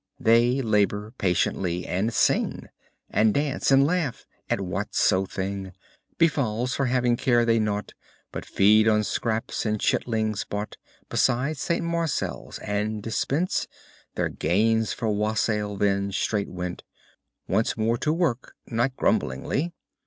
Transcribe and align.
They 0.19 0.63
labor 0.63 1.13
patiently 1.19 1.85
and 1.85 2.11
sing. 2.11 2.69
And 3.11 3.35
dance, 3.35 3.69
and 3.69 3.85
laugh 3.85 4.25
at 4.49 4.59
whatso 4.59 5.27
thing 5.27 5.73
Befalls, 6.17 6.73
for 6.73 6.87
havings 6.87 7.21
care 7.21 7.45
they 7.45 7.59
nought. 7.59 7.93
But 8.31 8.43
feed 8.43 8.87
on 8.87 9.03
scraps 9.03 9.63
and 9.63 9.79
chitlings 9.79 10.43
bought 10.43 10.77
Beside 11.07 11.57
St. 11.57 11.85
Marcel's, 11.85 12.57
and 12.57 13.03
dispend 13.03 13.67
Their 14.15 14.29
gains 14.29 14.91
for 14.91 15.07
wassail, 15.09 15.77
then, 15.77 16.11
straight 16.11 16.49
wend 16.49 16.81
Once 17.47 17.77
more 17.77 17.99
to 17.99 18.11
work, 18.11 18.55
not 18.65 18.95
grumblingly. 18.95 19.71